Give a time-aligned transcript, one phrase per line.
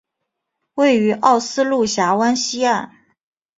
[0.73, 2.91] 位于奥斯陆峡湾西岸。